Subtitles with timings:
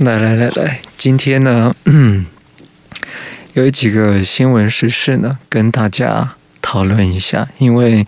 [0.00, 1.74] 来来来来，今天呢，
[3.52, 7.46] 有几个新闻时事呢，跟大家讨论一下。
[7.58, 8.06] 因为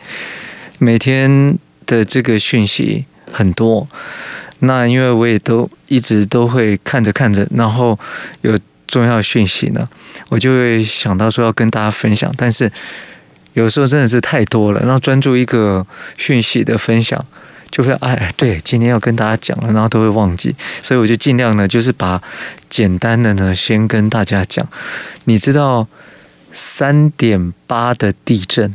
[0.78, 3.86] 每天的这个讯息很多，
[4.60, 7.99] 那因为我也都一直都会看着看着，然后
[8.40, 9.87] 有重要讯息呢，
[10.31, 12.33] 我就会想到说要跟大家分享。
[12.38, 12.72] 但是
[13.53, 17.23] 有时候真的是太多了，然后专注一个讯息的分享。
[17.73, 22.22] 就会哎，对，今天要跟大家讲了，然后都会忘记，所以我就尽量呢，就是把
[22.68, 24.68] 简单的呢先跟大家讲。
[25.24, 25.88] 你知道
[26.52, 28.74] 三点八的地震，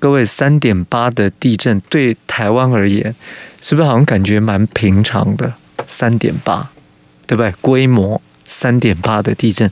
[0.00, 3.14] 各位三点八的地震对台湾而言，
[3.60, 5.54] 是不是好像感觉蛮平常的？
[5.86, 6.70] 三点八，
[7.28, 7.52] 对不对？
[7.60, 9.70] 规模三点八的地震，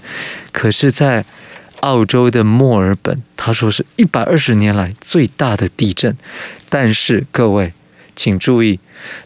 [0.52, 1.24] 可是，在
[1.80, 6.16] 澳洲的墨尔本，他说是一百二十年来最大的地震，
[6.69, 7.73] 但是各位。
[8.20, 8.79] 请注意，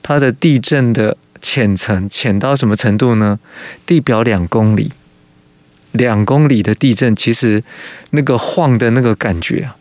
[0.04, 3.40] 它的地震的浅层浅到什么程度呢？
[3.84, 4.92] 地表两公里，
[5.90, 7.64] 两公里的地震，其实
[8.10, 9.76] 那个晃的那个感觉啊，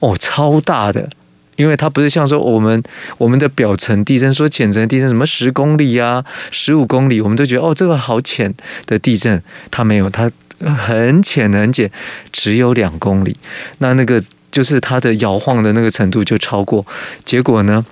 [0.00, 1.08] 哦，超大的，
[1.56, 2.82] 因为它不是像说我们
[3.16, 10.30] 我们的表层地震，说浅层地震什么十公里啊、十五公里，我们都觉得哦，这个好浅的地震，它没有，它
[10.76, 11.90] 很浅很浅，
[12.30, 13.34] 只有两公里，
[13.78, 16.86] 那那个就是它的摇晃的那个程度就超过，
[17.24, 17.82] 结果呢？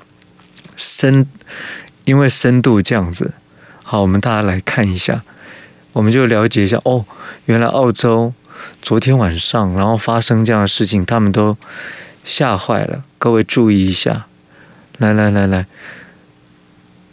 [0.79, 1.27] 深，
[2.05, 3.33] 因为深度这样子，
[3.83, 5.23] 好，我们大家来看一下，
[5.93, 7.05] 我们就了解一下哦，
[7.47, 8.33] 原来澳洲
[8.81, 11.57] 昨天晚上然后发生这样的事情，他们都
[12.25, 13.03] 吓坏了。
[13.19, 14.27] 各位注意一下，
[14.99, 15.67] 来来来来，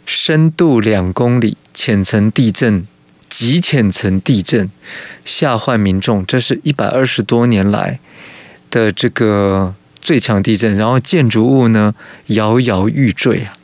[0.06, 2.86] 深度两公里，浅层地震，
[3.28, 4.70] 极浅层地震，
[5.24, 6.24] 吓坏民众。
[6.24, 7.98] 这是一百二十多年来
[8.70, 11.92] 的这个最强地震，然后建筑物呢
[12.26, 13.55] 摇摇欲坠啊。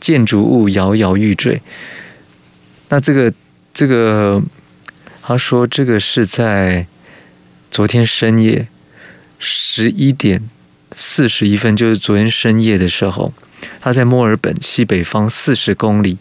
[0.00, 1.60] 建筑物摇摇欲坠，
[2.88, 3.32] 那这个
[3.74, 4.42] 这个，
[5.20, 6.86] 他说这个是在
[7.70, 8.66] 昨天深夜
[9.38, 10.42] 十一点
[10.96, 13.32] 四十一分，就是昨天深夜的时候，
[13.80, 16.16] 他在墨尔本西北方四十公里，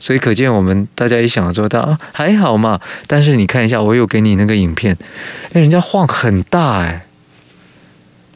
[0.00, 4.96] 所以可见我们大家一想说他啊还好嘛，但是你看一下，我有给你那个影片，
[5.52, 7.06] 哎，人家晃很大哎，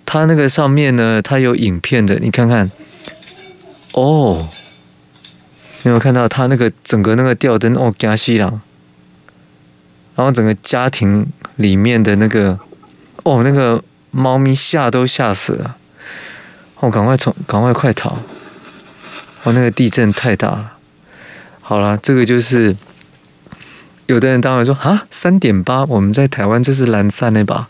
[0.07, 2.71] 他那个上面呢，他有影片的，你看看，
[3.95, 4.49] 哦。
[5.83, 8.61] 你有没有看到他那个整个那个吊灯哦，加西郎，
[10.17, 11.25] 然后整个家庭
[11.57, 12.59] 里面的那个
[13.23, 15.77] 哦，那个猫咪吓都吓死了，
[16.81, 18.19] 哦，赶快从赶快快逃，
[19.45, 20.73] 哦，那个地震太大了。
[21.61, 22.75] 好了，这个就是
[24.07, 27.69] 有的人当然说啊，三点八，我们在台湾这是蓝山那把，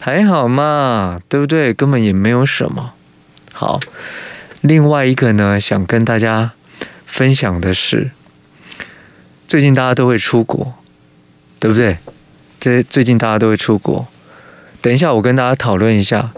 [0.00, 1.72] 还好嘛，对不对？
[1.72, 2.94] 根本也没有什么。
[3.52, 3.78] 好，
[4.62, 6.50] 另外一个呢，想跟大家。
[7.14, 8.10] 分享的是，
[9.46, 10.74] 最近大家都会出国，
[11.60, 11.96] 对不对？
[12.58, 14.08] 这最近大家都会出国。
[14.82, 16.32] 等一下，我跟大家讨论一下，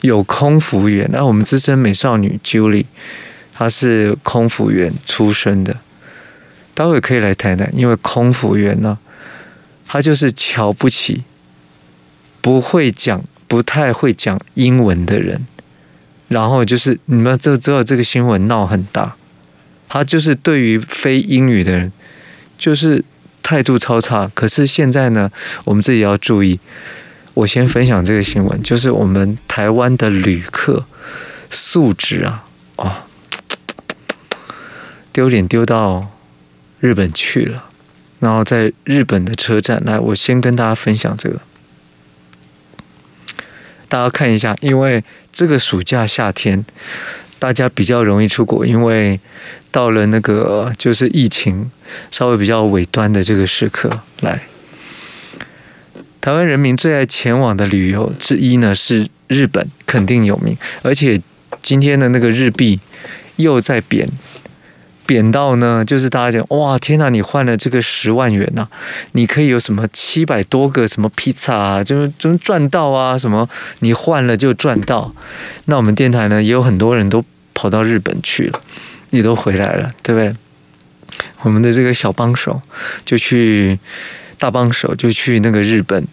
[0.00, 1.08] 有空服员。
[1.12, 2.86] 那我们资深美少女 Julie，
[3.54, 5.76] 她是空服员出身的，
[6.74, 7.72] 待会可以来谈谈。
[7.72, 8.98] 因为空服员呢，
[9.86, 11.22] 他就是瞧不起
[12.40, 15.46] 不会讲、不太会讲英文的人。
[16.26, 19.14] 然后就是你们知知道这个新闻闹很大。
[19.88, 21.90] 他就是对于非英语的人，
[22.58, 23.02] 就是
[23.42, 24.30] 态度超差。
[24.34, 25.30] 可是现在呢，
[25.64, 26.60] 我们自己要注意。
[27.34, 30.84] 我先分享这个新闻，就是我们台湾的旅客
[31.50, 32.44] 素质啊，
[32.76, 32.96] 哦，
[35.12, 36.10] 丢脸丢到
[36.80, 37.64] 日本去了。
[38.20, 41.40] 然后在日本的车站，来，我先跟大家分享这个，
[43.88, 46.64] 大家看一下，因为这个暑假夏天。
[47.40, 49.20] 大家比较容易出国，因为
[49.78, 51.70] 到了那个就是疫情
[52.10, 53.88] 稍微比较尾端的这个时刻，
[54.22, 54.40] 来，
[56.20, 60.56] 台湾人民最爱前往的旅游之一呢是日本，肯定有名。
[60.82, 61.22] 而且
[61.62, 62.80] 今天的那个日币
[63.36, 64.08] 又在贬。
[65.06, 67.08] 贬到呢，就是大家讲哇，天哪！
[67.08, 68.66] 你换了这个十万元呐，
[69.12, 73.48] 你可以有什么七百多个什么披萨啊，就是就赚到啊，什么
[73.78, 75.14] 你换了就赚到。
[75.66, 77.24] 那我们电台呢，也有很多人都
[77.54, 78.60] 跑到日本去了，
[79.10, 80.34] 也都回来了，对不对？
[81.42, 82.60] 我们的这个小帮手
[83.04, 83.78] 就去，
[84.38, 86.06] 大帮手就去那个日本，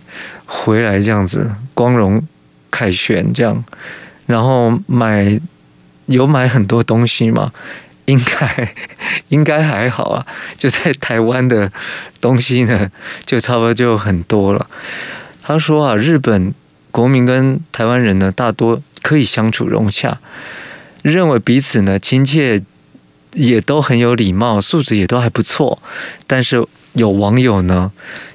[0.45, 2.25] 回来这样子光荣
[2.71, 3.63] 凯旋这样，
[4.25, 5.39] 然后买
[6.05, 7.51] 有买很多东西嘛。
[8.05, 8.75] 应该
[9.29, 10.27] 应该还好啊，
[10.59, 11.71] 就在台湾的
[12.21, 12.91] 东西呢，
[13.25, 14.67] 就差不多就很多了。
[15.41, 16.53] 他说啊，日本
[16.91, 20.19] 国民跟台湾人呢，大多可以相处融洽，
[21.01, 22.61] 认为彼此呢亲切，
[23.35, 25.77] 也都很有礼貌，素质也都还不错。
[26.25, 27.91] 但是有网友呢，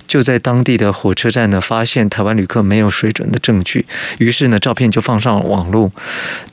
[0.07, 3.87] 就在当地的火车站呢，发现台湾旅客没有水准的证据，
[4.19, 5.91] 于是呢，照片就放上网络。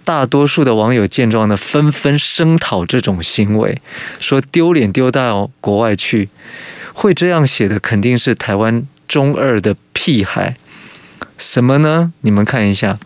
[0.06, 3.82] 大多数的网友见状呢，纷纷声讨这种行为，
[4.20, 6.30] 说丢脸丢到国外去。
[6.94, 10.56] 会这样写的，肯定是台湾中二的屁孩。
[11.38, 12.14] 什么呢？
[12.22, 12.98] 你们看一下，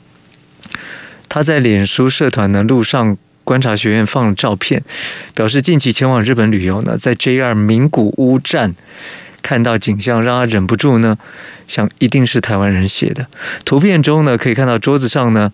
[1.27, 3.17] 他在脸书社团的路上。
[3.43, 4.83] 观察学院放了照片，
[5.33, 8.75] 表示近期前往日本旅游呢，在 JR 名古屋站
[9.41, 11.17] 看到景象，让他忍不住呢
[11.67, 13.27] 想，一定是台湾人写的。
[13.65, 15.51] 图片中呢，可以看到桌子上呢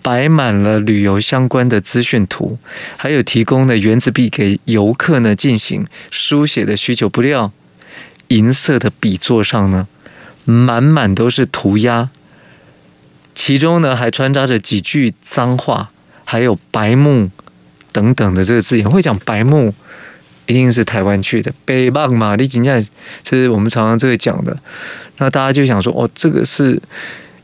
[0.00, 2.58] 摆满了旅游相关的资讯图，
[2.96, 7.08] 还有提供的原子笔给游客呢进行书写的需求。
[7.08, 7.52] 不料
[8.28, 9.86] 银色的笔座上呢，
[10.44, 12.08] 满满都是涂鸦，
[13.34, 15.90] 其中呢还穿插着几句脏话。
[16.30, 17.30] 还有白目
[17.90, 19.72] 等等的这个字眼，会讲白目，
[20.44, 22.36] 一定是台湾去的北棒嘛？
[22.36, 22.86] 你今天
[23.22, 24.54] 这是我们常常这个讲的，
[25.16, 26.78] 那大家就想说，哦，这个是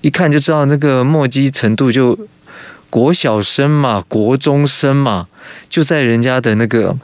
[0.03, 2.19] 一看就知道那个墨迹程度，就
[2.91, 5.29] 国小生嘛，国中生嘛，
[5.71, 6.95] 就在人家的那个。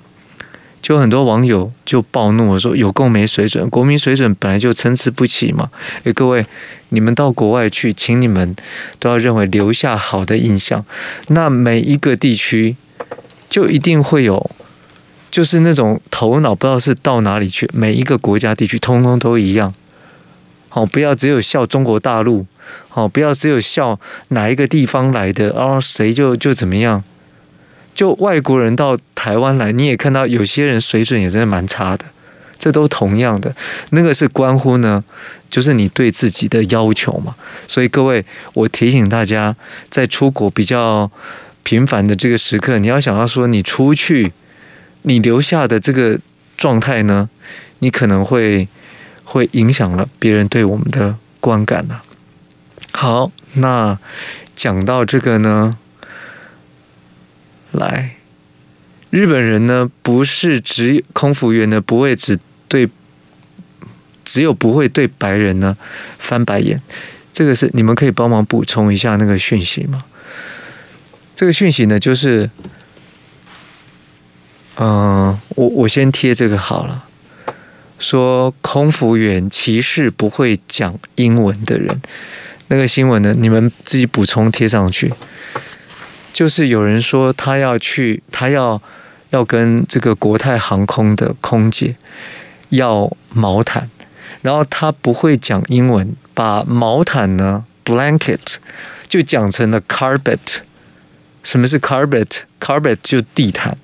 [0.82, 5.70] 就很多网友就暴怒说：“有够没水准，国民水准本来就参差不齐嘛。”
[6.04, 6.44] 诶，各位，
[6.88, 8.56] 你们到国外去，请你们
[8.98, 10.84] 都要认为留下好的印象。
[11.28, 12.76] 那每一个地区
[13.48, 14.50] 就一定会有，
[15.30, 17.68] 就是那种头脑不知道是到哪里去。
[17.74, 19.74] 每一个国家地区通通都一样。
[20.70, 22.46] 好，不要只有笑中国大陆，
[22.88, 27.02] 好，不要只有笑哪一个地方来的，然后谁就就怎么样。
[27.94, 32.04] 就外国人到台湾来，你也看到有些人水准也真的蛮差的，
[32.58, 33.54] 这都同样的，
[33.90, 35.04] 那个是关乎呢，
[35.50, 37.34] 就是你对自己的要求嘛。
[37.68, 39.54] 所以各位，我提醒大家，
[39.90, 41.10] 在出国比较
[41.62, 44.32] 频繁的这个时刻，你要想要说你出去，
[45.02, 46.18] 你留下的这个
[46.56, 47.28] 状态呢，
[47.80, 48.66] 你可能会
[49.24, 52.00] 会影响了别人对我们的观感呢。
[52.92, 53.98] 好，那
[54.56, 55.76] 讲到这个呢。
[57.72, 58.16] 来，
[59.10, 62.38] 日本人呢，不是只空服员呢，不会只
[62.68, 62.88] 对，
[64.24, 65.76] 只有不会对白人呢
[66.18, 66.80] 翻白眼。
[67.32, 70.04] 这个是你们可以帮忙补充一下那个讯息吗？
[71.34, 72.50] 这个讯息呢，就是，
[74.76, 77.04] 嗯、我我先贴这个好了，
[77.98, 82.02] 说空服员歧视不会讲英文的人，
[82.68, 85.10] 那个新闻呢，你们自己补充贴上去。
[86.32, 88.80] 就是有人说他要去，他要
[89.30, 91.94] 要跟这个国泰航空的空姐
[92.70, 93.90] 要毛毯，
[94.42, 98.56] 然后他不会讲英文，把毛毯呢 blanket
[99.08, 100.38] 就讲成了 carpet。
[101.42, 103.76] 什么是 carpet？carpet 就地毯，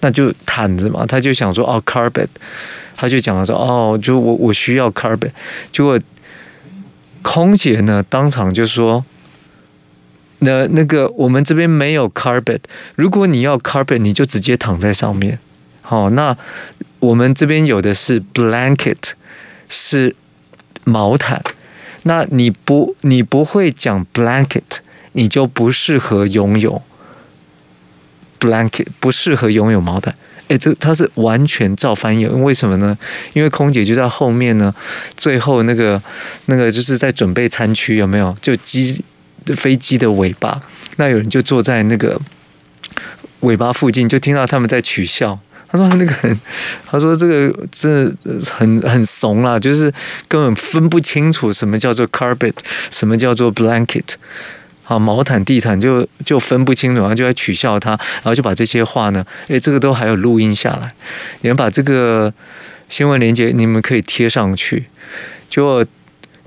[0.00, 1.04] 那就毯子嘛。
[1.06, 2.28] 他就想说哦 carpet，
[2.94, 5.30] 他就讲了说哦，就我我需要 carpet。
[5.72, 5.98] 结果
[7.22, 9.04] 空姐呢当场就说。
[10.40, 12.60] 那那个我们这边没有 carpet，
[12.94, 15.38] 如果你要 carpet，你就直接躺在上面。
[15.80, 16.36] 好，那
[16.98, 19.12] 我们这边有的是 blanket，
[19.68, 20.14] 是
[20.84, 21.42] 毛毯。
[22.02, 24.62] 那你不你不会讲 blanket，
[25.12, 26.82] 你就不适合拥有
[28.38, 30.14] blanket，不适合拥有毛毯。
[30.48, 32.96] 诶，这它是完全照翻译，为什么呢？
[33.32, 34.72] 因为空姐就在后面呢，
[35.16, 36.00] 最后那个
[36.44, 38.36] 那个就是在准备餐区，有没有？
[38.40, 39.04] 就机。
[39.54, 40.60] 飞机的尾巴，
[40.96, 42.20] 那有人就坐在那个
[43.40, 45.38] 尾巴附近，就听到他们在取笑。
[45.68, 46.40] 他说：“那个很，
[46.88, 48.08] 他说这个这
[48.48, 49.92] 很很怂啦，就是
[50.28, 52.54] 根本分不清楚什么叫做 carpet，
[52.92, 54.14] 什么叫做 blanket，
[54.84, 60.94] 好，毛毯、地毯就就分不清楚，然后就在取笑他，然后就把这些话呢，诶，这个都还有录音下来，
[61.40, 62.32] 你们把这个
[62.88, 64.84] 新闻链接你们可以贴上去。
[65.50, 65.84] 就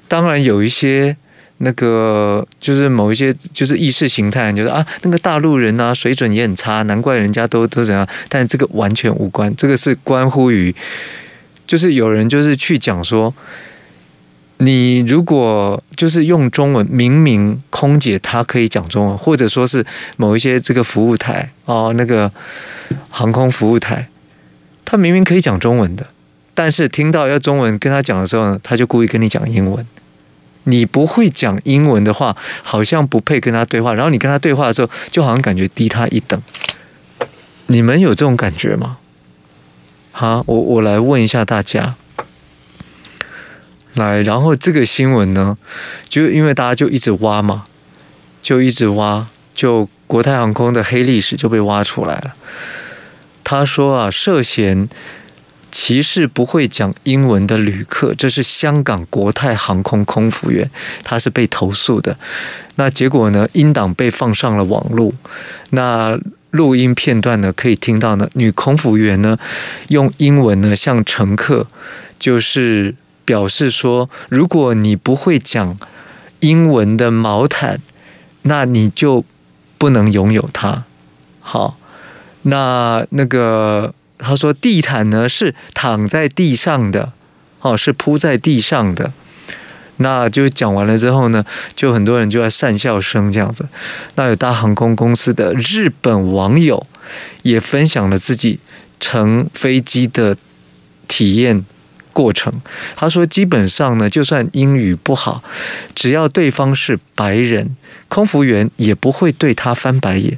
[0.07, 1.17] 当然有一些。”
[1.61, 8.07] 那个就是某一些就是意识形态，就是啊，那个大陆人啊，水准也很差，难怪人家都都怎样。
[8.29, 10.73] 但这个完全无关，这个是关乎于，
[11.67, 13.33] 就是有人就是去讲说，
[14.59, 19.85] 你如果就是用中文，明明空姐她可以讲中文，或者说是
[20.15, 22.31] 某一些这个服务台哦，那个
[23.09, 24.07] 航空服务台，
[24.85, 26.07] 他明明可以讲中文的，
[26.53, 29.85] 但是听到要中文跟他讲的时候呢，他就故意跟你讲英文。
[30.69, 33.93] 你不会讲英文的话，好像不配跟他对话。
[33.93, 36.41] 然后你跟他对话的时候，就好像感觉低他一等。
[37.67, 38.97] 你们有这种感觉吗？
[40.11, 41.95] 好，我我来问一下大家。
[43.95, 45.57] 来，然后这个新闻呢，
[46.07, 47.65] 就因为大家就一直挖嘛，
[48.41, 52.35] 就一直挖，就国泰航空的黑历史就被挖出来了。
[53.43, 54.87] 他说啊，涉嫌
[55.71, 60.69] 歧视不会讲英文的旅客，这是香港国泰航空空服员，
[61.03, 62.17] 他是被投诉的。
[62.75, 65.13] 那结果呢，音档被放上了网络。
[65.71, 66.19] 那
[66.51, 69.37] 录音片段呢，可以听到呢，女空服员呢
[69.89, 71.67] 用英文呢向乘客
[72.17, 72.95] 就是
[73.25, 75.77] 表示说，如果你不会讲
[76.39, 77.79] 英文的毛毯，
[78.43, 79.23] 那你就
[79.77, 80.83] 不能拥有它。
[81.39, 81.77] 好，
[82.43, 83.93] 那那个。
[84.19, 87.13] 他说：“地毯呢是躺在地上的，
[87.61, 89.11] 哦，是铺在地上的。
[90.01, 91.43] 那就讲完了之后呢，
[91.75, 93.67] 就很多人就在讪笑声这样子。
[94.15, 96.85] 那有大航空公司的日本网友
[97.41, 98.59] 也分享了自己
[98.99, 100.37] 乘飞机的
[101.07, 101.65] 体验
[102.13, 102.53] 过程。
[102.95, 105.43] 他说，基本上呢，就算英语不好，
[105.95, 107.75] 只要对方是白人，
[108.07, 110.37] 空服员也不会对他翻白眼。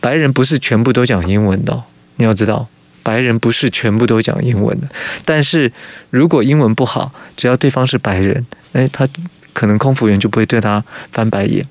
[0.00, 1.82] 白人不是全部都讲英文的，
[2.16, 2.68] 你要知道。”
[3.02, 4.88] 白人不是全部都讲英文的，
[5.24, 5.72] 但是
[6.10, 9.06] 如果英文不好，只要对方是白人，诶，他
[9.52, 11.66] 可能空服员就不会对他翻白眼。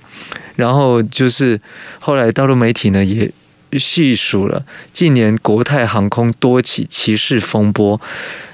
[0.55, 1.59] 然后就是
[1.99, 3.31] 后来大陆媒体呢也
[3.79, 8.01] 细数了近年国泰航空多起歧视风波，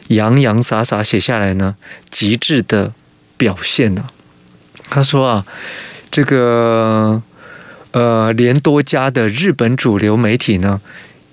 [0.09, 1.75] 洋洋洒洒写下来呢，
[2.09, 2.93] 极致的
[3.37, 4.05] 表现呢。
[4.89, 5.45] 他说啊，
[6.11, 7.21] 这个
[7.91, 10.79] 呃，连多家的日本主流媒体呢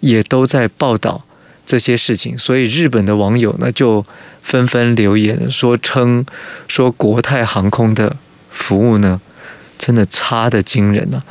[0.01, 1.25] 也都在报道。
[1.65, 4.05] 这些事情，所以日本的网友呢就
[4.43, 6.25] 纷纷留言说，称
[6.69, 8.17] 说国泰航空的
[8.51, 9.21] 服务呢
[9.79, 11.23] 真的差得惊人啊！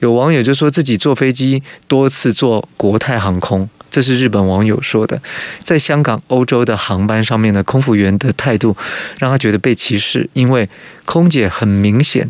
[0.00, 5.20] 有网友就说自己坐飞机多次坐国泰航空，这是日本网友说的。
[5.62, 8.76] 在香港、欧洲的航班上面呢，空服员的态度
[9.18, 10.68] 让他觉得被歧视，因为
[11.04, 12.28] 空姐很明显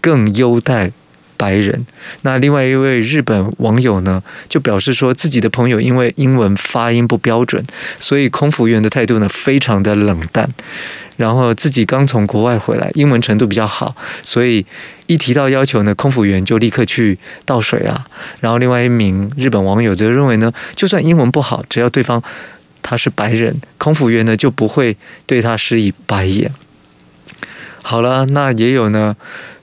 [0.00, 0.92] 更优待。
[1.36, 1.86] 白人，
[2.22, 7.64] 那另外一位日本网友呢，就表示说自己的朋友因为英文发音不标准，
[7.98, 10.48] 所以空服员的态度呢非常的冷淡。
[11.16, 14.66] 然后自己刚从国外回来，英文程度比较好，所以
[15.06, 18.06] 一提到要求呢，空服员就立刻去倒水啊。
[18.40, 22.22] 然后另外一名日本网友则认为呢，就算英文不好，只要对方
[22.82, 26.50] 他是白人，空服员呢就不会对他施以白眼。
[27.88, 29.14] 好了，那也有呢。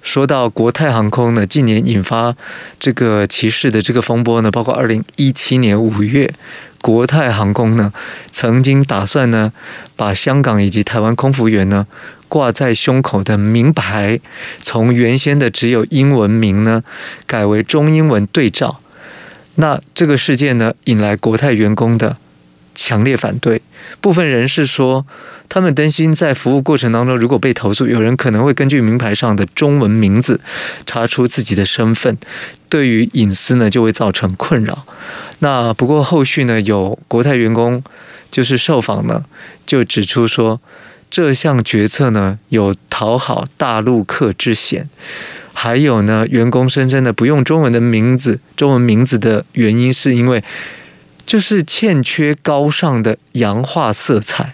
[0.01, 2.33] 说到国泰航空呢，近年引发
[2.79, 6.33] 这个歧视的这个风波呢，包括二零一七年五月，
[6.81, 7.91] 国泰航空呢
[8.31, 9.51] 曾经打算呢
[9.97, 11.85] 把香港以及台湾空服员呢
[12.29, 14.17] 挂在胸口的名牌，
[14.61, 16.81] 从原先的只有英文名呢
[17.27, 18.79] 改为中英文对照。
[19.55, 22.15] 那这个事件呢引来国泰员工的
[22.75, 23.61] 强烈反对，
[24.01, 25.05] 部分人士说，
[25.47, 30.39] 他们担心在服务过程当中，如果被投诉，有人可能会根据名牌上的中文名字
[30.85, 32.17] 查出自己的身份，
[32.69, 34.85] 对于隐私呢就会造成困扰。
[35.39, 37.83] 那不过后续呢，有国泰员工
[38.31, 39.23] 就是受访呢，
[39.65, 40.59] 就指出说，
[41.11, 44.89] 这项决策呢有讨好大陆客之嫌，
[45.53, 50.43] 还有呢，员工声称的不用中文的名字，中文名字的原因是因为。
[51.25, 54.53] 就是欠缺高尚的洋化色彩，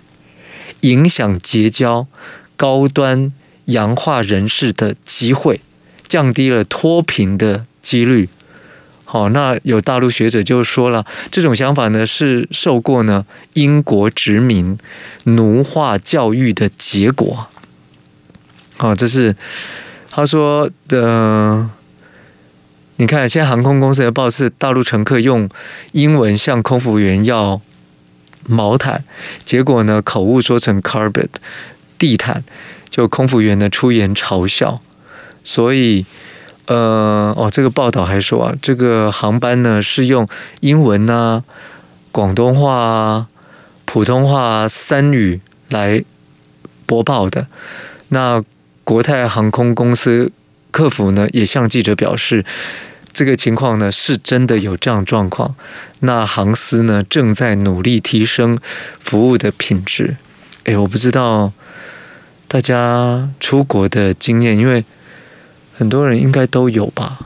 [0.82, 2.08] 影响结交
[2.56, 3.34] 高端
[3.66, 5.62] 洋化人士的机会，
[6.08, 8.30] 降低了脱贫的几率。
[9.04, 14.78] 好，那有大陆学者就说了，这种想法呢是受过呢英国殖民
[15.24, 17.48] 奴化教育的结果。
[18.78, 19.36] 好，这是
[20.12, 21.70] 他说的。
[23.00, 25.50] 你看，现在航空公司的报是大陆乘客用
[25.94, 27.62] 英文向空服员要
[28.46, 29.06] 毛毯，
[29.46, 31.29] 结果呢口误说成 carpet
[31.98, 32.44] 地毯，
[32.89, 34.82] 就空服员呢出言嘲笑。
[35.46, 36.06] 所以，
[36.65, 40.27] 呃，哦，这个报道还说啊，这个航班呢是用
[40.60, 41.41] 英文啊、
[42.12, 43.27] 广东话啊、
[43.86, 45.39] 普通话啊三语
[45.70, 46.03] 来
[46.86, 47.48] 播报的。
[48.10, 48.44] 那
[48.84, 50.29] 国泰航空公司
[50.72, 52.46] 客服呢也向记者表示。
[53.12, 55.56] 这个情况呢，是真的有这样状况。
[56.02, 58.58] 那航司呢，正在努力提升
[59.00, 60.16] 服务的品质。
[60.66, 61.52] 哎，我不知道
[62.48, 64.86] 大家出国的经验，因为
[65.76, 67.20] 很多人应该都有吧？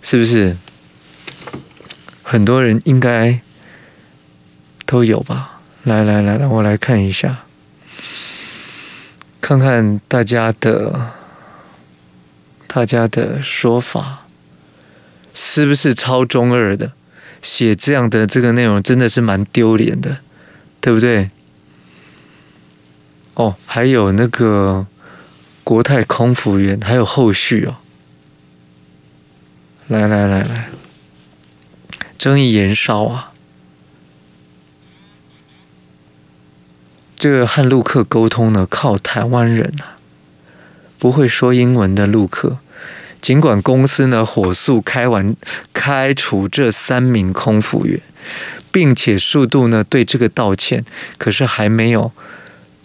[0.00, 0.56] 是不是？
[2.22, 3.38] 很多人应该
[4.86, 5.60] 都有吧？
[5.82, 7.44] 来来来来，我来看一下，
[9.42, 10.98] 看看大家的
[12.68, 14.26] 大家的说法。
[15.34, 16.92] 是不是超中二的？
[17.42, 20.18] 写这样的这个内容真的是蛮丢脸的，
[20.80, 21.30] 对不对？
[23.34, 24.86] 哦，还有那个
[25.62, 27.76] 国泰空服员，还有后续哦。
[29.86, 30.68] 来来来来，
[32.18, 33.32] 争议延烧啊！
[37.16, 39.97] 这个和陆客沟通呢，靠台湾人啊，
[40.98, 42.58] 不会说英文的陆客。
[43.20, 45.34] 尽管公司呢火速开完
[45.72, 48.00] 开除这三名空服员，
[48.70, 50.84] 并且数度呢对这个道歉，
[51.16, 52.12] 可是还没有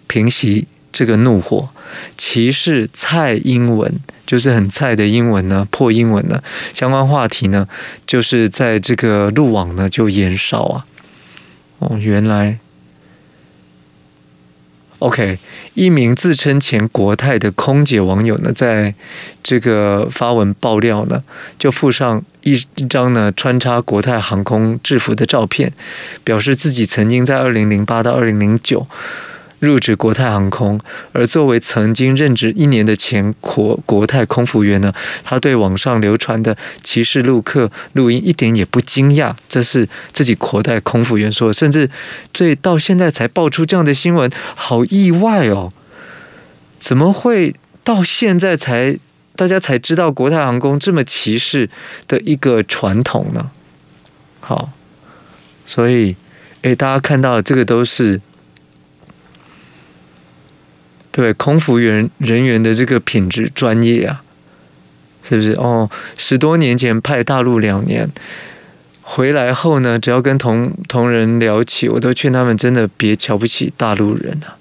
[0.08, 1.70] 平息这个怒火。
[2.18, 6.42] 歧视菜英文就是很菜的英文呢，破英文呢，
[6.74, 7.68] 相关话题呢，
[8.08, 10.86] 就是在这个路网呢就延烧啊。
[11.78, 12.58] 哦，原来。
[15.04, 15.38] OK，
[15.74, 18.94] 一名自称前国泰的空姐网友呢，在
[19.44, 21.22] 这个发文爆料呢，
[21.60, 25.74] 就附上一一张呢穿插国泰航空制服的照片，
[26.24, 28.88] 表示自己曾经在二零零八到二零零九。
[29.66, 30.78] 入职国泰航空，
[31.14, 34.94] 而作为曾经任职一年的前国国泰空服员呢，
[35.24, 39.34] 他对网上流传的歧视陆客录音一点也不惊讶。
[39.48, 41.90] 这是自己国泰空服员说，甚至
[42.34, 45.72] 这到现在才爆出这样的新闻，好意外哦！
[46.78, 47.56] 怎么会
[47.86, 49.00] 到现在才
[49.38, 51.70] 大家才知道国泰航空这么歧视
[52.10, 53.50] 的一个传统呢？
[54.42, 54.72] 好，
[55.66, 56.18] 所以
[56.64, 58.20] 诶，大家看到这个都是。
[61.14, 64.24] 对，空服员人员的这个品质专业啊，
[65.22, 65.52] 是不是？
[65.54, 68.10] 哦，十多年前派大陆两年，
[69.04, 74.58] 回来后呢，只要跟同同仁聊起，我都劝他们真的别瞧不起大陆人啊，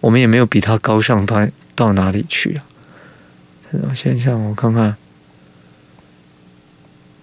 [0.00, 2.64] 我们也没有比他高尚到到哪里去啊。
[3.72, 4.94] 这种现象，我看看，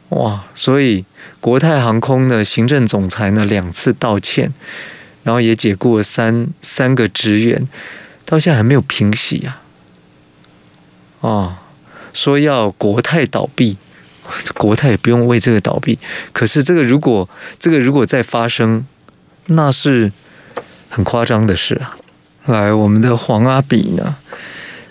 [0.10, 0.46] 哇！
[0.56, 1.06] 所以
[1.40, 4.52] 国泰航空的行政总裁呢两次道歉，
[5.24, 7.68] 然后也解雇了三三个职员。
[8.32, 9.60] 到现在还没有平息呀！
[11.20, 11.54] 哦，
[12.14, 13.76] 说要国泰倒闭，
[14.56, 16.00] 国泰也不用为这个倒闭。
[16.32, 18.86] 可是这个如果这个如果再发生，
[19.48, 20.10] 那是
[20.90, 21.98] 很夸张的事啊！
[22.46, 24.16] 来，我们的黄阿比呢，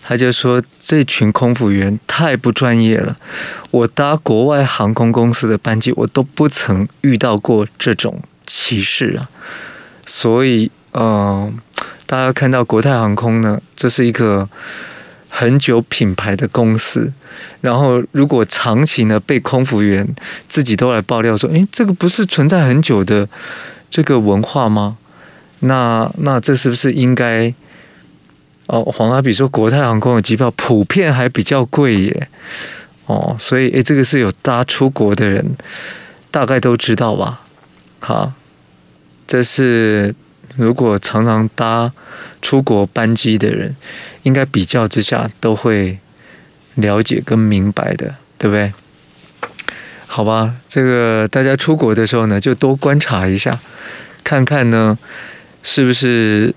[0.02, 3.16] 他就说这群空服员太不专业了。
[3.70, 9.30] 我搭国外航空公司的班机，我都不曾遇到过这种歧视啊！
[10.04, 11.56] 所以，嗯、
[12.10, 14.48] 大家看到国泰航空呢，这是一个
[15.28, 17.12] 很久品牌的公司。
[17.60, 20.04] 然后，如果长期呢被空服员
[20.48, 23.28] 自己都来爆料说：“诶，这个不是存在很久的
[23.88, 24.98] 这个文化吗？”
[25.62, 27.54] 那那这是不是应该？
[28.66, 32.28] 哦，黄阿比说国泰航空的机票普遍还比较贵耶。
[33.06, 35.56] 哦，所以诶，这个是有搭出国的人
[36.32, 37.42] 大概都知道吧？
[38.00, 38.32] 好，
[39.28, 40.12] 这是。
[40.60, 41.90] 如果常常搭
[42.42, 43.74] 出国班机的人，
[44.24, 45.98] 应该比较之下都会
[46.74, 48.72] 了解跟明白的，对不对？
[50.06, 53.58] 好吧，这个大家出国的时候呢，就多观察一下，
[54.22, 54.98] 看看呢，
[55.62, 56.54] 是不是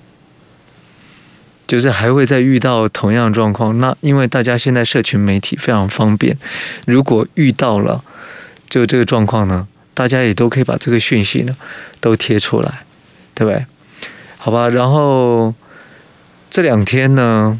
[1.65, 3.79] 就是还会再遇到同样状况？
[3.79, 6.37] 那因为大家现在社群媒体非常方便，
[6.85, 8.03] 如果遇到了
[8.67, 11.55] 就这个状况呢，大家也都可以把这个讯息呢
[12.01, 12.83] 都贴出来，
[13.33, 13.65] 对不对？
[14.43, 15.53] 好吧，然后
[16.49, 17.57] 这两天呢，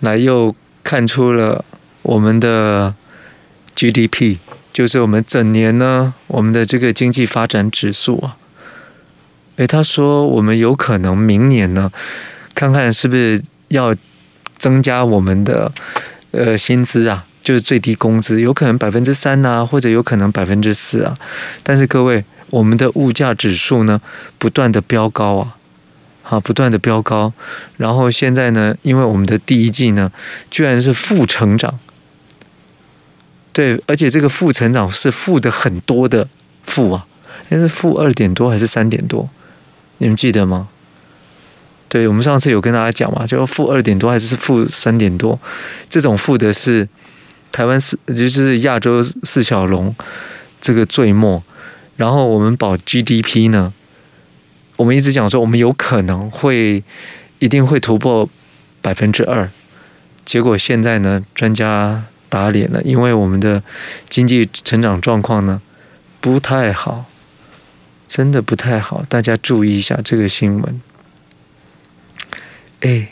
[0.00, 1.64] 来又看出了
[2.02, 2.92] 我们的
[3.76, 4.38] GDP，
[4.72, 8.36] 就是我们整年呢，我们的这个经济发展指数啊，
[9.58, 11.92] 诶，他说我们有可能明年呢，
[12.52, 13.94] 看看是不是要
[14.58, 15.70] 增加我们的
[16.32, 21.16] 呃薪资啊，就是最低工资，有可能百分之三呐，或者有可能百分之四啊，
[21.62, 22.24] 但是各位。
[22.52, 23.98] 我们的物价指数呢，
[24.36, 25.56] 不断的飙高啊，
[26.22, 27.32] 好，不断的飙高。
[27.78, 30.12] 然后现在呢，因为我们的第一季呢，
[30.50, 31.78] 居然是负成长，
[33.54, 36.28] 对，而且这个负成长是负的很多的
[36.66, 37.06] 负啊，
[37.48, 39.30] 那是负二点多还是三点多？
[39.96, 40.68] 你们记得吗？
[41.88, 45.40] 对，我们上次有跟大家讲嘛，就负二点多还是负三点多？
[45.88, 46.86] 这种负的是
[47.50, 49.94] 台湾四，就是亚洲四小龙
[50.60, 51.42] 这个最末。
[52.02, 53.72] 然后我们保 GDP 呢，
[54.74, 56.82] 我们一直讲说我们有可能会
[57.38, 58.28] 一定会突破
[58.80, 59.48] 百分之二，
[60.24, 63.62] 结果现在呢，专家打脸了，因为我们的
[64.08, 65.62] 经济成长状况呢
[66.20, 67.04] 不太好，
[68.08, 70.80] 真的不太好，大家注意一下这个新闻。
[72.80, 73.06] 哎，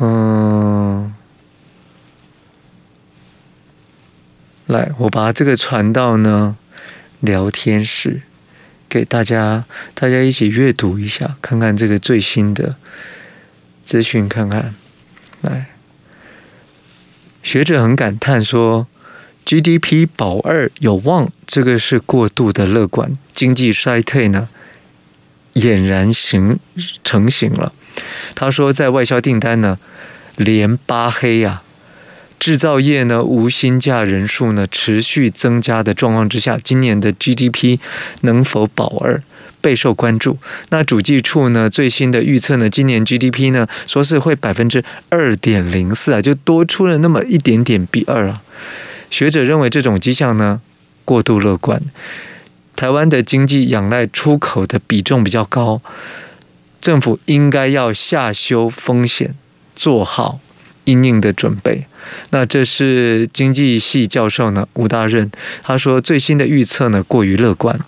[0.00, 0.55] 嗯。
[4.66, 6.56] 来，我把这个传到呢
[7.20, 8.22] 聊天室，
[8.88, 12.74] 给大家，大家一起阅读一下，看看这个最新的
[13.84, 14.74] 资讯，看看。
[15.42, 15.66] 来，
[17.42, 18.88] 学者很感叹说
[19.44, 24.48] ，GDP 保二有望，这个是过度的乐观，经济衰退呢
[25.54, 26.58] 俨然形
[27.04, 27.72] 成型了。
[28.34, 29.78] 他说，在外销订单呢
[30.34, 31.62] 连八黑呀、
[32.38, 37.78] 制造业呢无薪假人数呢持续增加的状况之下，今年的 GDP
[38.20, 39.22] 能否保二？
[39.62, 40.38] 备受关注。
[40.68, 48.42] 那主计处呢最新的预测呢，今年 GDP 呢说是会百分之二点零四啊，就多出了那么一点点比二啊。
[49.10, 50.60] 学者认为这种迹象呢
[51.04, 51.82] 过度乐观。
[52.76, 55.80] 台湾的经济仰赖出口的比重比较高，
[56.80, 59.34] 政府应该要下修风险，
[59.74, 60.38] 做好
[60.86, 61.86] 应应的准备。
[62.30, 65.30] 那这是经济系教授呢吴大任
[65.62, 67.78] 他说最新的预测呢过于乐观，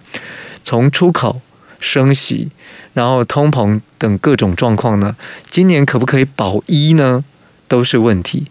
[0.63, 1.41] 从出口。
[1.81, 2.49] 升息，
[2.95, 5.15] 然后通膨等各种状况呢，
[5.49, 7.23] 今年可不可以保一呢？
[7.69, 8.49] 都是问题。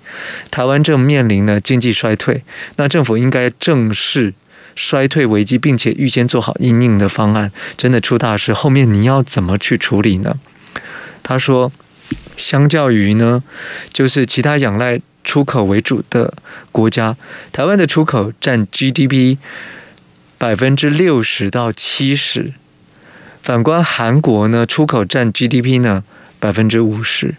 [0.50, 2.46] 台湾正面临呢经济衰退，
[2.78, 4.34] 那政府应该正视
[4.78, 7.52] 衰退危机，并且预先做好应应的方案。
[7.76, 10.40] 真的出大事，后面你要怎么去处理呢？
[11.22, 11.70] 他说，
[12.38, 13.44] 相较于呢，
[13.92, 16.34] 就是其他仰赖出口为主的
[16.72, 17.18] 国家，
[17.52, 19.38] 台湾的出口占 GDP
[20.38, 22.54] 百分之六十到七十。
[23.42, 26.04] 反观韩国呢，出口占 GDP 呢
[26.40, 27.36] 百分之五十，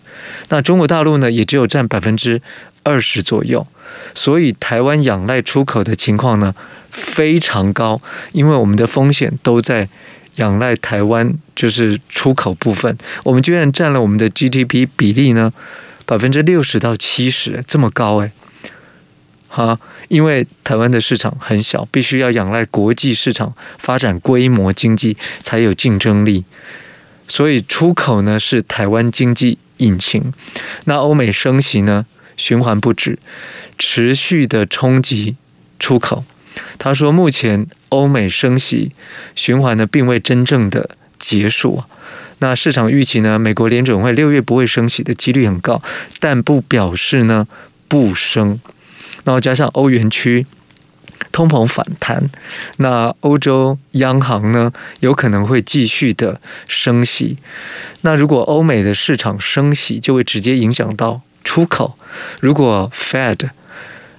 [0.49, 2.41] 那中国大陆呢也只有占百分之
[2.83, 3.67] 二十左右，
[4.15, 6.55] 所以台湾仰赖出口的情况呢
[6.91, 8.01] 非常高，
[8.33, 9.89] 因为我们的风险都在
[10.39, 15.53] 仰赖台湾，就是出口部分，我们居然占了我们的 GDP 比例呢
[16.05, 18.33] 百分之六十到七十，这么高诶。
[19.49, 26.45] 哈，因为台湾的市场很小，必须要仰赖国际市场发展规模经济才有竞争力，
[27.27, 30.33] 所以出口呢是台湾经济引擎。
[30.85, 32.05] 那欧美升息呢，
[32.37, 33.19] 循环不止，
[33.79, 35.37] 持续的冲击
[35.79, 36.25] 出口。
[36.79, 38.93] 他说，目前欧美升息
[39.35, 41.83] 循环呢，并未真正的结束。
[42.41, 45.83] 那市场预期呢，美国联准会六月不会升息的几率很高，
[46.21, 47.47] 但不表示呢
[47.89, 48.61] 不升。
[49.25, 50.47] 然后加上欧元区
[51.33, 52.31] 通膨反弹，
[52.77, 57.39] 那欧洲央行呢有可能会继续的升息。
[58.03, 61.99] 那如果欧美的市场升息，就会直接影响到出口。
[62.41, 63.51] 如果 Fed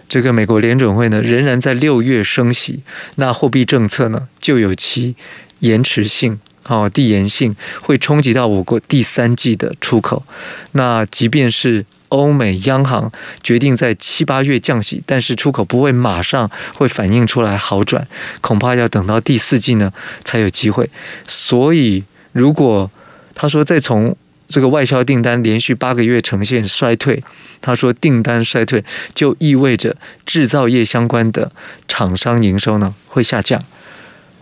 [0.10, 2.82] 这个美国联准会呢仍然在六月升息，
[3.16, 5.16] 那货币政策呢就有其
[5.60, 10.24] 延迟性、哦递延性，会冲击到我国第三季的出口。
[10.72, 13.12] 那即便是欧美央行
[13.44, 18.08] 决定在七八月降息，但是出口不会马上会反映出来好转，
[18.42, 19.94] 恐怕要等到第四季呢
[20.26, 20.90] 才有机会。
[21.28, 22.90] 所以，如果
[23.36, 24.16] 他说再从
[24.50, 27.24] 这个外销订单连续八个月呈现衰退，
[27.62, 28.84] 他说订单衰退
[29.16, 31.50] 就意味着制造业相关的
[31.88, 33.64] 厂商营收呢会下降。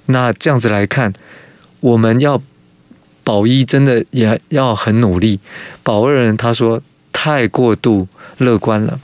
[0.07, 1.13] 那这样子来看，
[1.81, 2.41] 我们要
[3.23, 5.39] 保一真的也要很努力。
[5.83, 6.81] 保二人他说。
[7.19, 8.99] 太过度乐观了，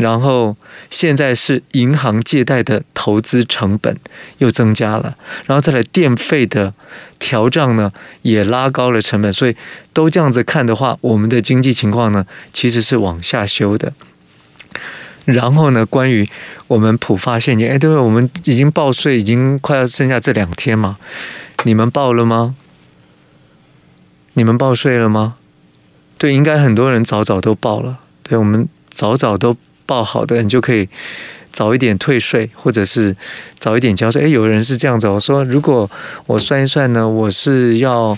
[0.00, 0.56] 然后
[0.90, 3.96] 现在是银行借贷的投资成本
[4.38, 5.14] 又增加了，
[5.46, 6.72] 然后再来电费的
[7.18, 9.54] 调账呢，也拉高了成本，所以
[9.92, 13.92] 都这样子看的话，我们的经济情况呢，其实是往下修的。
[15.26, 16.28] 然后呢，关于
[16.66, 20.96] 我们普发现金，哎，对，我们已经报税，已经快要剩下这两天嘛，
[21.64, 22.56] 你们报了吗？
[24.32, 25.36] 你们报税了吗？
[26.16, 27.98] 对，应该很多人早早都报了。
[28.22, 29.56] 对，我们早早都
[29.90, 30.88] 报好的，你就可以
[31.50, 33.16] 早一点退税，或者是
[33.58, 34.22] 早一点交税。
[34.22, 35.90] 哎，有人是这样子，我说如果
[36.26, 38.16] 我算一算呢，我是要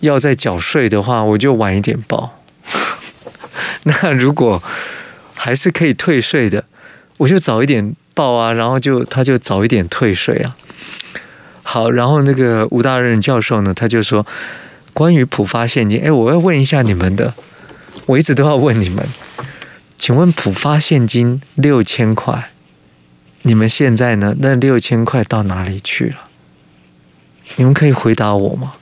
[0.00, 2.38] 要再缴税的话，我就晚一点报。
[3.84, 4.62] 那如果
[5.34, 6.64] 还是可以退税的，
[7.16, 10.54] 我就早一点报啊，然后就他就早一点退税啊。
[11.62, 14.26] 好，然后那个吴大任教授呢，他就说。
[14.94, 17.32] 关于普发现金，哎，我要问一下你们的，
[18.06, 19.06] 我一直都要问你们，
[19.98, 22.50] 请问普发现金六千块，
[23.42, 24.36] 你们现在呢？
[24.38, 26.28] 那六千块到哪里去了？
[27.56, 28.74] 你们可以回答我吗？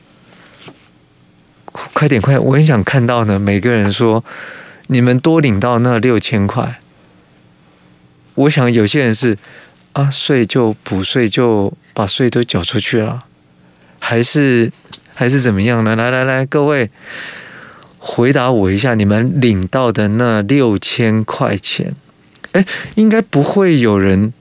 [1.72, 3.38] 快点，快，我很想看到呢。
[3.38, 4.22] 每个人说
[4.88, 6.80] 你们多领到那六千块，
[8.34, 9.36] 我想有些人是
[9.94, 13.24] 啊，税就补税，就把税都缴出去了，
[13.98, 14.70] 还是？
[15.18, 15.96] 还是怎么样呢？
[15.96, 16.90] 来来来，各位
[18.08, 21.92] 回答我一下，你们领到的那六千块钱，
[22.52, 22.64] 哎，
[22.94, 24.32] 应该不会有人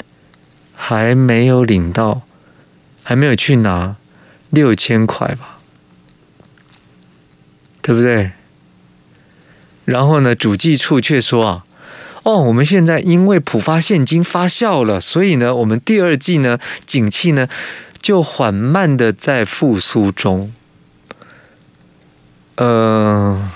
[0.75, 2.21] 还没有领到，
[3.01, 3.95] 还没有去拿
[4.51, 5.57] 六千块吧？
[7.81, 8.31] 对不对？
[9.85, 11.65] 然后呢，主计处却说啊，
[12.21, 17.47] 哦，我们现在因为普发现金发酵了，所以呢，我们第二季呢，景气呢
[17.99, 20.53] 就缓慢的在复苏中。
[22.55, 23.51] 呃，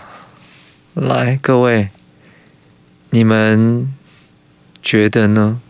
[0.93, 1.89] 来，各位，
[3.11, 3.93] 你们
[4.81, 5.61] 觉得呢？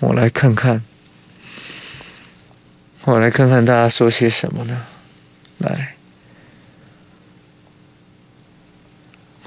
[0.00, 0.82] 我来看看，
[3.04, 4.86] 我来看看大家说些什么呢？
[5.58, 5.96] 来，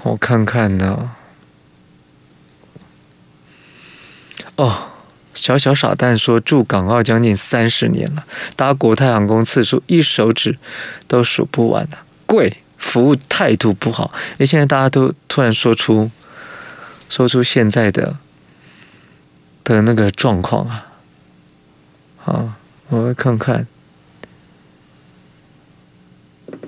[0.02, 1.16] 我看看呢。
[4.56, 4.86] 哦。
[5.32, 10.58] 小小傻蛋说：“住港澳将近三十年了，搭国泰航空次数一手指
[11.06, 11.98] 都数不完了。
[12.30, 14.12] 贵，服务态度不好。
[14.34, 16.08] 因为，现在大家都突然说出，
[17.08, 18.18] 说出现在的
[19.64, 20.86] 的那个状况啊。
[22.18, 22.52] 好，
[22.90, 23.66] 我来看看，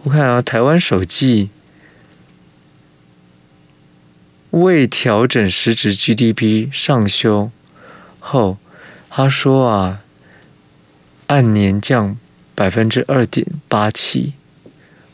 [0.02, 1.50] 我看啊，台湾首季
[4.50, 7.52] 未调整实质 GDP 上修。”
[8.18, 8.58] 后，
[9.08, 10.00] 他说啊，
[11.28, 12.16] 按年降
[12.56, 14.34] 百分之二点八七。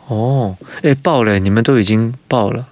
[0.09, 2.67] 哦，哎，报了，你们都已经报了。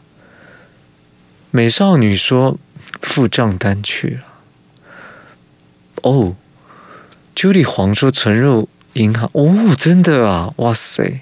[1.50, 2.58] 美少女说
[3.00, 4.22] 付账单去了。
[6.02, 6.34] 哦
[7.34, 9.30] ，Judy 黄说存入银行。
[9.32, 11.20] 哦，真的啊，哇塞。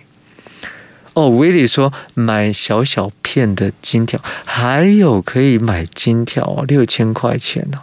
[1.14, 7.82] 哦，Willie 说买小小片的金条，还有可以买金条啊，六千块钱呢。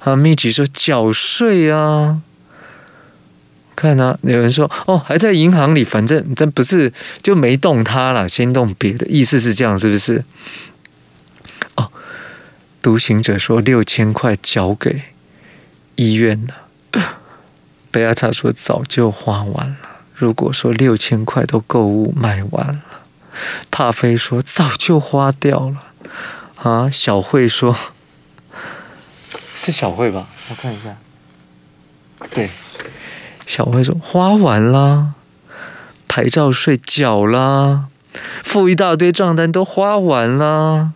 [0.00, 2.20] 啊，蜜橘说缴税啊，
[3.74, 10.24] 看啊，有人说哦，还在银行里，反正但不是就没动它了，先动别的，意思是这样，是不是？
[11.76, 11.90] 哦，
[12.80, 15.02] 独行者说六千块交给
[15.96, 17.18] 医院了，
[17.90, 19.76] 贝亚查说早就花完了。
[20.14, 22.82] 如果说六千块都购物买完了，
[23.70, 25.84] 帕菲说早就花掉了。
[26.62, 27.76] 啊，小慧说。
[29.56, 30.28] 是小慧吧？
[30.50, 30.96] 我看一下。
[32.30, 32.48] 对，
[33.46, 35.08] 小慧说花完啦，
[36.08, 37.84] 牌照税缴啦，
[38.42, 40.90] 付一大堆账单都花完啦。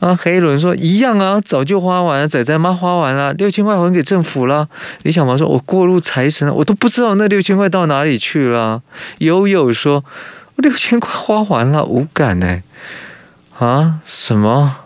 [0.00, 2.28] 啊，黑轮说一样啊，早就花完了。
[2.28, 4.68] 仔仔妈花完了，六千块还给政府了。
[5.02, 8.82] 李小毛说：“我过路财神，我都不知道那六千块到哪里去了。”
[9.18, 10.04] 悠悠说
[10.56, 12.62] ：“我六千块花完了，无感呢。”
[13.58, 14.00] 啊？
[14.04, 14.76] 什么？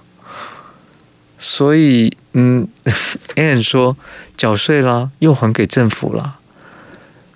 [1.39, 2.17] 所以。
[2.35, 2.69] 嗯，
[3.35, 3.97] Anne 说
[4.37, 6.38] 缴税啦，又还给政府了，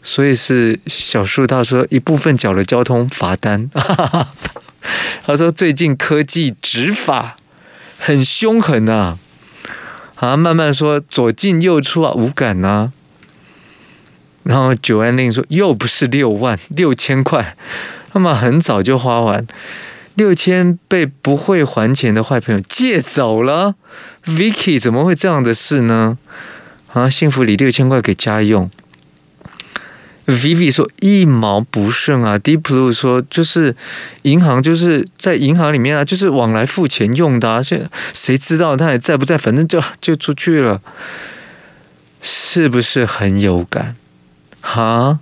[0.02, 3.70] 所以是小树他说一部分缴了交通罚单。
[5.24, 7.36] 他说最近科技执法
[7.98, 9.16] 很凶狠呐，
[10.16, 12.92] 啊，慢慢说左进右出啊，无感呐、
[14.42, 17.56] 然后九安令说又不是六万六千块，
[18.12, 19.46] 那么很早就花完。
[20.14, 23.76] 六千被不会还钱的坏朋友借走了
[24.26, 26.18] ，Vicky 怎么会这样的事呢？
[26.92, 28.68] 啊，幸福里六千块给家用
[30.26, 33.74] ，Vivi 说一毛不剩啊，Deep Blue 说就是
[34.22, 39.36] 银行就是在银行里面啊，就是往来付钱用的啊，现谁知道他还在不在？
[39.36, 40.80] 反正就就出去了，
[42.20, 43.96] 是不是很有感？
[44.60, 45.18] 哈，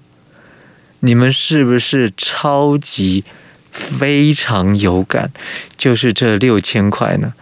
[1.01, 3.25] 你们是不是超级？
[3.73, 5.31] 非常有感，
[5.77, 7.33] 就是这六千块呢。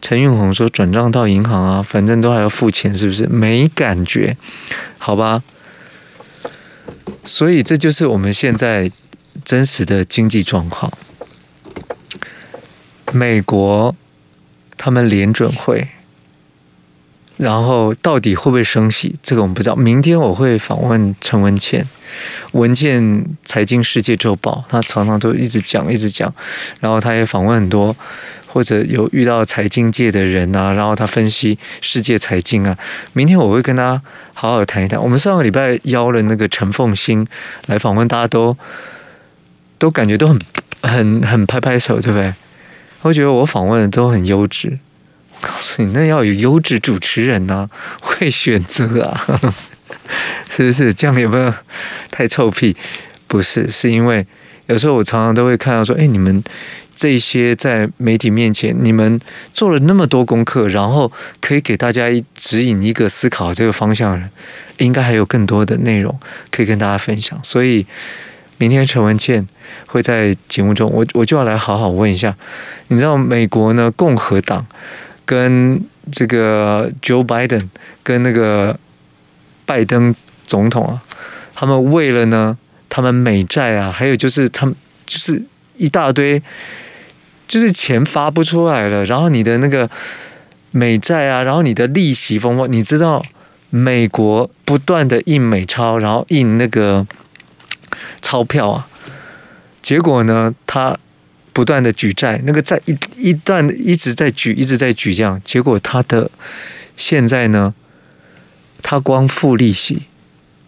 [0.00, 3.26] 陈运红说转账到银行啊，反正都还要付钱，是不是？
[3.26, 4.38] 没感觉，
[4.96, 5.42] 好吧。
[7.26, 8.90] 所以这就是我们现在
[9.44, 10.92] 真实的经济状况。
[13.12, 13.94] 美国
[14.76, 15.95] 他们联准会。
[17.36, 19.14] 然后到底会不会升息？
[19.22, 19.76] 这个我们不知道。
[19.76, 21.86] 明天我会访问陈文茜，
[22.52, 26.32] 文茜财经世界周报，他常常都一直讲，一直讲。
[26.80, 27.94] 然后他也访问很多，
[28.46, 32.76] 或者有遇到财经界的人啊，然后他分析世界财经啊。
[33.12, 34.00] 明天我会跟他
[34.32, 35.02] 好好谈一谈。
[35.02, 37.26] 我们上个礼拜邀了那个陈凤馨
[37.66, 38.56] 来访问，大家都
[39.78, 40.38] 都感觉都很
[40.80, 42.32] 很很拍拍手，对不对？
[43.02, 44.78] 我觉得我访问的都很优质。
[45.46, 49.24] 告诉你，那要有优质主持人呢、会选择啊，
[50.50, 50.92] 是不是？
[50.92, 51.54] 这样有没有
[52.10, 52.76] 太臭屁？
[53.28, 54.26] 不是，是因为
[54.66, 56.42] 有时候我常常都会看到说，哎，你们
[56.96, 59.20] 这些在媒体面前，你们
[59.52, 64.28] 做了那么多功课，然后可以给大家指引一个思考这个方向的人，
[64.78, 66.18] 应该还有更多的内容
[66.50, 67.38] 可以跟大家分享。
[67.44, 67.86] 所以
[68.58, 69.46] 明天陈文茜
[69.86, 72.34] 会在节目中，我我就要来好好问一下，
[72.88, 74.66] 你知道美国呢，共和党。
[75.26, 77.68] 跟这个 Joe Biden
[78.02, 78.78] 跟那个
[79.66, 80.14] 拜登
[80.46, 81.02] 总统啊，
[81.54, 82.56] 他们为了呢，
[82.88, 85.42] 他们美债啊，还有就是他们就是
[85.76, 86.40] 一大堆，
[87.48, 89.90] 就是钱发不出来了，然后你的那个
[90.70, 93.22] 美债啊，然后你的利息风波，你知道
[93.70, 97.06] 美国不断的印美钞，然后印那个
[98.22, 98.88] 钞票啊。
[99.82, 100.96] 结果呢，他
[101.56, 106.30] 不断的举债，那个债一一段一直在举，一直在举这样，结果他的
[106.98, 107.72] 现在呢，
[108.82, 110.02] 他光付利息，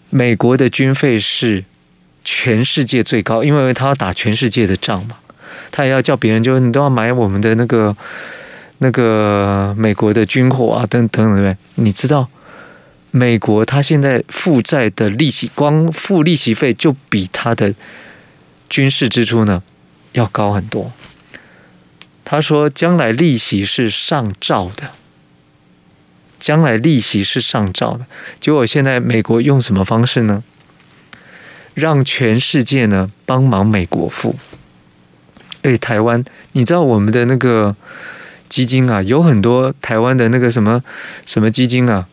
[0.08, 1.62] 美国的军费是
[2.24, 5.18] 全世界最高，因为他要打全世界的仗嘛，
[5.70, 7.94] 他也要叫别人就是你都要买我们的那个
[8.78, 11.84] 那个美国的军火啊，等等等，对不对？
[11.84, 12.26] 你知道？
[13.10, 17.74] 美国他现在负债的利息，光付利息费就比他的
[18.70, 19.62] 军事支出呢
[20.18, 20.92] 要高很多。
[22.24, 24.90] 他说，将来利息是上兆的，
[26.38, 28.06] 将来利息是上兆的。
[28.38, 30.42] 结果现在美国用什么方式呢？
[31.74, 34.36] 让全世界呢帮忙美国付。
[35.62, 37.74] 哎，台湾，你知道我们的那个
[38.48, 40.82] 基金啊，有很多台湾的那个什么
[41.24, 42.06] 什么基金啊。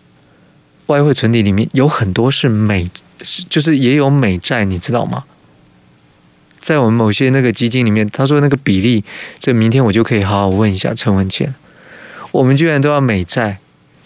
[0.86, 2.90] 外汇存底里面有很多是美，
[3.50, 5.26] 就是也有美债，你知道吗？
[6.66, 9.04] 在我们某些那个基金里面，他说那个比例，
[9.38, 11.54] 这明天我就可以好好问一下陈文茜。
[12.32, 13.60] 我们居然都要美债，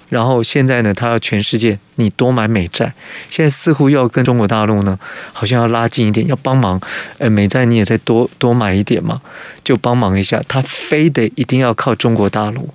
[0.10, 2.92] 然后现在呢，他要全世界你多买美债，
[3.30, 5.00] 现在似乎要跟中国大陆呢，
[5.32, 6.82] 好像要拉近一点，要帮忙。
[7.18, 9.22] 呃，美债你也再多多买一点嘛，
[9.64, 10.44] 就帮忙一下。
[10.46, 12.68] 他非得一定要靠中国大陆。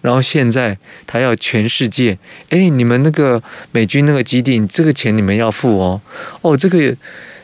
[0.00, 2.16] 然后现在他要全世界，
[2.48, 6.00] 哎，你们那个美军那个基地，这个钱你们要付哦。
[6.40, 6.96] 哦，这个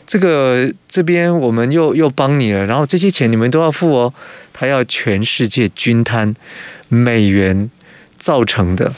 [0.07, 4.13] 这个这边我们又又帮你了，然后这些钱你们都要付哦。
[4.53, 6.35] 他要全世界均摊
[6.89, 7.71] 美元
[8.19, 8.93] 造成的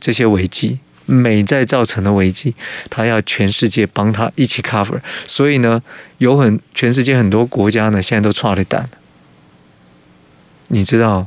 [0.00, 2.54] 这些危机，美债造成的危机，
[2.88, 5.00] 他要全世界帮他一起 cover。
[5.26, 5.82] 所以呢，
[6.18, 8.82] 有很全世界很多国家呢，现在都剉咧等，
[10.68, 11.26] 你知道。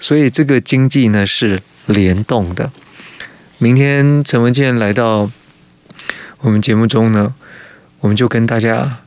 [0.00, 2.70] 所以这个经济呢是联动的。
[3.58, 5.30] 明天陈文茜来到
[6.40, 7.34] 我们节目中呢，
[8.04, 8.98] 我们就跟大家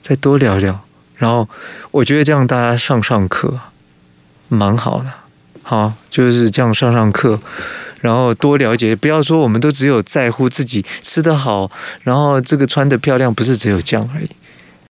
[0.00, 0.80] 再多聊聊。
[1.16, 1.46] 然后
[1.90, 3.52] 我觉得这样大家上上课
[4.48, 5.12] 蛮好的，
[5.62, 7.38] 好，就是这样上上课，
[8.00, 8.96] 然后多了解。
[8.96, 11.70] 不要说我们都只有在乎自己吃得好，
[12.04, 14.30] 然后这个穿得漂亮，不是只有这样而已。